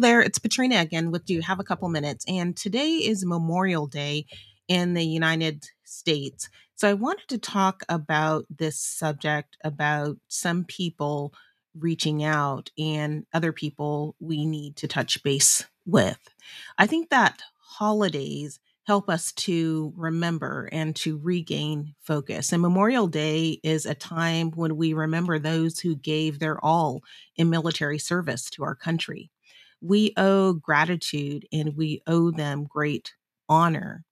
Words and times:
There, 0.00 0.20
it's 0.20 0.40
Petrina 0.40 0.80
again 0.80 1.12
with 1.12 1.30
You 1.30 1.40
Have 1.42 1.60
a 1.60 1.64
Couple 1.64 1.88
Minutes? 1.88 2.24
And 2.26 2.56
today 2.56 2.96
is 2.96 3.24
Memorial 3.24 3.86
Day 3.86 4.26
in 4.66 4.94
the 4.94 5.04
United 5.04 5.70
States. 5.84 6.48
So 6.74 6.90
I 6.90 6.94
wanted 6.94 7.28
to 7.28 7.38
talk 7.38 7.84
about 7.88 8.44
this 8.50 8.76
subject 8.78 9.56
about 9.62 10.16
some 10.26 10.64
people 10.64 11.32
reaching 11.78 12.24
out 12.24 12.70
and 12.76 13.24
other 13.32 13.52
people 13.52 14.16
we 14.18 14.44
need 14.44 14.74
to 14.76 14.88
touch 14.88 15.22
base 15.22 15.64
with. 15.86 16.18
I 16.76 16.88
think 16.88 17.10
that 17.10 17.42
holidays 17.58 18.58
help 18.88 19.08
us 19.08 19.32
to 19.32 19.92
remember 19.96 20.68
and 20.72 20.96
to 20.96 21.18
regain 21.18 21.94
focus. 22.00 22.52
And 22.52 22.60
Memorial 22.60 23.06
Day 23.06 23.60
is 23.62 23.86
a 23.86 23.94
time 23.94 24.50
when 24.50 24.76
we 24.76 24.92
remember 24.92 25.38
those 25.38 25.78
who 25.78 25.94
gave 25.94 26.40
their 26.40 26.62
all 26.64 27.04
in 27.36 27.48
military 27.48 27.98
service 27.98 28.50
to 28.50 28.64
our 28.64 28.74
country. 28.74 29.30
We 29.84 30.14
owe 30.16 30.54
gratitude 30.54 31.46
and 31.52 31.76
we 31.76 32.02
owe 32.06 32.30
them 32.30 32.64
great 32.64 33.14
honor. 33.48 34.04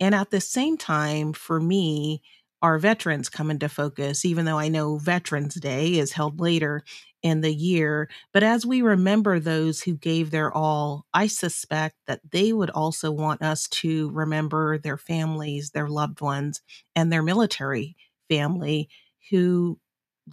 And 0.00 0.14
at 0.14 0.30
the 0.30 0.40
same 0.40 0.76
time, 0.76 1.32
for 1.32 1.60
me, 1.60 2.22
our 2.62 2.78
veterans 2.78 3.28
come 3.28 3.50
into 3.50 3.68
focus, 3.68 4.24
even 4.24 4.44
though 4.46 4.58
I 4.58 4.68
know 4.68 4.98
Veterans 4.98 5.54
Day 5.56 5.98
is 5.98 6.12
held 6.12 6.40
later 6.40 6.82
in 7.22 7.42
the 7.42 7.54
year. 7.54 8.08
But 8.32 8.42
as 8.42 8.66
we 8.66 8.82
remember 8.82 9.38
those 9.38 9.82
who 9.82 9.94
gave 9.96 10.30
their 10.30 10.52
all, 10.52 11.06
I 11.14 11.26
suspect 11.26 11.96
that 12.06 12.20
they 12.30 12.52
would 12.52 12.70
also 12.70 13.10
want 13.10 13.42
us 13.42 13.68
to 13.68 14.10
remember 14.10 14.78
their 14.78 14.98
families, 14.98 15.70
their 15.70 15.88
loved 15.88 16.20
ones, 16.20 16.62
and 16.96 17.12
their 17.12 17.22
military 17.22 17.96
family 18.30 18.88
who 19.30 19.78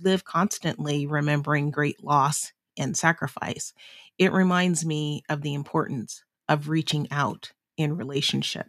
live 0.02 0.24
constantly 0.24 1.06
remembering 1.06 1.72
great 1.72 2.04
loss 2.04 2.54
and 2.78 2.96
sacrifice. 2.96 3.74
It 4.18 4.34
reminds 4.34 4.86
me 4.86 5.24
of 5.30 5.42
the 5.42 5.54
importance 5.54 6.24
of 6.48 6.70
reaching 6.70 7.08
out 7.12 7.52
in 7.78 7.96
relationship 7.96 8.68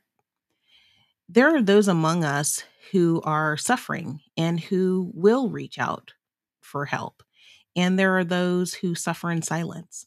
there 1.33 1.57
are 1.57 1.63
those 1.63 1.89
among 1.89 2.25
us 2.25 2.65
who 2.91 3.23
are 3.25 3.57
suffering 3.57 4.21
and 4.37 4.61
who 4.61 5.11
will 5.15 5.49
reach 5.49 5.79
out 5.79 6.13
for 6.61 6.85
help. 6.85 7.23
And 7.75 7.99
there 7.99 8.19
are 8.19 8.25
those 8.25 8.75
who 8.75 8.95
suffer 8.95 9.31
in 9.31 9.41
silence. 9.41 10.07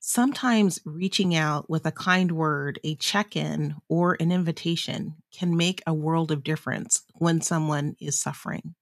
Sometimes 0.00 0.78
reaching 0.84 1.34
out 1.34 1.70
with 1.70 1.86
a 1.86 1.92
kind 1.92 2.30
word, 2.30 2.78
a 2.84 2.94
check 2.96 3.36
in, 3.36 3.76
or 3.88 4.18
an 4.20 4.30
invitation 4.30 5.14
can 5.32 5.56
make 5.56 5.82
a 5.86 5.94
world 5.94 6.30
of 6.30 6.44
difference 6.44 7.02
when 7.14 7.40
someone 7.40 7.96
is 7.98 8.18
suffering. 8.18 8.74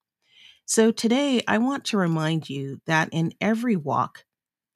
So 0.67 0.91
today, 0.91 1.43
I 1.47 1.59
want 1.59 1.85
to 1.87 1.97
remind 1.97 2.51
you 2.51 2.81
that 2.87 3.09
in 3.13 3.35
every 3.41 3.77
walk 3.77 4.25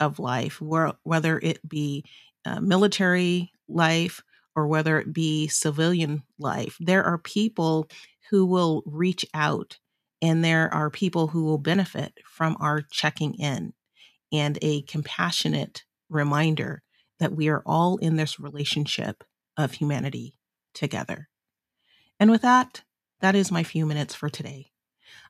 of 0.00 0.18
life, 0.18 0.60
whether 0.60 1.38
it 1.38 1.66
be 1.68 2.04
uh, 2.44 2.60
military 2.60 3.52
life, 3.68 4.22
or 4.58 4.66
whether 4.66 4.98
it 4.98 5.12
be 5.12 5.46
civilian 5.46 6.22
life, 6.38 6.76
there 6.80 7.04
are 7.04 7.18
people 7.18 7.88
who 8.30 8.44
will 8.44 8.82
reach 8.86 9.24
out 9.32 9.78
and 10.20 10.44
there 10.44 10.72
are 10.74 10.90
people 10.90 11.28
who 11.28 11.44
will 11.44 11.58
benefit 11.58 12.12
from 12.24 12.56
our 12.58 12.82
checking 12.90 13.34
in 13.34 13.72
and 14.32 14.58
a 14.60 14.82
compassionate 14.82 15.84
reminder 16.08 16.82
that 17.20 17.36
we 17.36 17.48
are 17.48 17.62
all 17.64 17.98
in 17.98 18.16
this 18.16 18.40
relationship 18.40 19.22
of 19.56 19.74
humanity 19.74 20.38
together. 20.74 21.28
And 22.18 22.28
with 22.28 22.42
that, 22.42 22.82
that 23.20 23.36
is 23.36 23.52
my 23.52 23.62
few 23.62 23.86
minutes 23.86 24.14
for 24.14 24.28
today. 24.28 24.72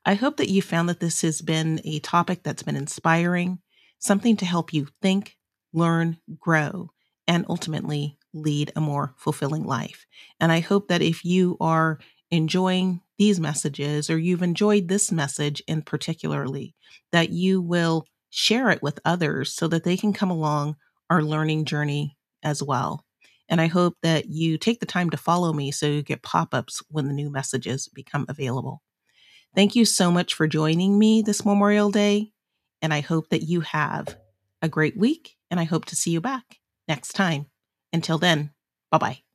I 0.07 0.15
hope 0.15 0.39
that 0.39 0.49
you 0.49 0.63
found 0.63 0.89
that 0.89 1.01
this 1.01 1.21
has 1.21 1.43
been 1.43 1.81
a 1.85 1.99
topic 1.99 2.43
that's 2.43 2.63
been 2.63 2.77
inspiring, 2.77 3.59
something 3.99 4.37
to 4.39 4.47
help 4.47 4.73
you 4.73 4.89
think, 5.03 5.37
learn, 5.73 6.19
grow, 6.39 6.91
and 7.27 7.45
ultimately 7.49 8.19
lead 8.33 8.73
a 8.77 8.81
more 8.81 9.15
fulfilling 9.17 9.65
life. 9.65 10.07
And 10.41 10.53
I 10.53 10.61
hope 10.61 10.89
that 10.89 11.03
if 11.03 11.25
you 11.25 11.57
are 11.61 11.99
enjoying 12.31 13.01
these 13.19 13.41
messages 13.41 14.11
or 14.11 14.19
you've 14.19 14.43
enjoyed 14.43 14.89
this 14.89 15.11
message 15.11 15.63
in 15.67 15.83
particularly, 15.83 16.75
that 17.13 17.31
you 17.31 17.61
will 17.61 18.07
share 18.31 18.71
it 18.71 18.83
with 18.83 19.01
others 19.05 19.55
so 19.55 19.67
that 19.69 19.85
they 19.85 19.97
can 19.97 20.13
come 20.13 20.31
along 20.31 20.77
our 21.11 21.23
learning 21.23 21.65
journey 21.65 22.17
as 22.43 22.63
well. 22.63 23.05
And 23.49 23.61
I 23.61 23.67
hope 23.67 23.97
that 24.03 24.27
you 24.29 24.59
take 24.59 24.81
the 24.81 24.87
time 24.87 25.11
to 25.11 25.17
follow 25.17 25.53
me 25.53 25.71
so 25.73 25.87
you 25.87 26.03
get 26.03 26.23
pop 26.23 26.53
ups 26.55 26.83
when 26.91 27.09
the 27.09 27.15
new 27.15 27.31
messages 27.31 27.89
become 27.89 28.27
available. 28.29 28.83
Thank 29.55 29.77
you 29.77 29.85
so 29.85 30.11
much 30.11 30.35
for 30.35 30.47
joining 30.47 30.99
me 30.99 31.23
this 31.23 31.45
Memorial 31.45 31.91
Day. 31.91 32.33
And 32.83 32.93
I 32.95 33.01
hope 33.01 33.31
that 33.31 33.43
you 33.43 33.61
have 33.63 34.17
a 34.63 34.69
great 34.69 34.97
week. 34.97 35.37
And 35.51 35.59
I 35.59 35.65
hope 35.65 35.87
to 35.87 35.97
see 35.97 36.11
you 36.11 36.21
back 36.21 36.59
next 36.87 37.13
time. 37.13 37.47
Until 37.93 38.19
then, 38.19 38.51
bye 38.91 38.99
bye. 38.99 39.28